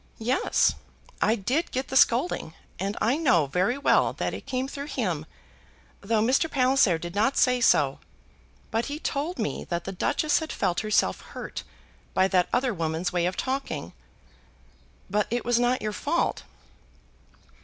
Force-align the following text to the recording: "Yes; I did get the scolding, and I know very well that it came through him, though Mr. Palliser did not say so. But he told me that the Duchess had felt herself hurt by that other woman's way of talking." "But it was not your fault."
"Yes; 0.17 0.73
I 1.21 1.35
did 1.35 1.69
get 1.69 1.89
the 1.89 1.95
scolding, 1.95 2.55
and 2.79 2.97
I 2.99 3.17
know 3.17 3.45
very 3.45 3.77
well 3.77 4.13
that 4.13 4.33
it 4.33 4.47
came 4.47 4.67
through 4.67 4.87
him, 4.87 5.27
though 6.01 6.23
Mr. 6.23 6.49
Palliser 6.49 6.97
did 6.97 7.13
not 7.13 7.37
say 7.37 7.61
so. 7.61 7.99
But 8.71 8.85
he 8.87 8.97
told 8.97 9.37
me 9.37 9.63
that 9.65 9.83
the 9.83 9.91
Duchess 9.91 10.39
had 10.39 10.51
felt 10.51 10.79
herself 10.79 11.21
hurt 11.21 11.61
by 12.15 12.27
that 12.29 12.49
other 12.51 12.73
woman's 12.73 13.13
way 13.13 13.27
of 13.27 13.37
talking." 13.37 13.93
"But 15.07 15.27
it 15.29 15.45
was 15.45 15.59
not 15.59 15.83
your 15.83 15.93
fault." 15.93 16.45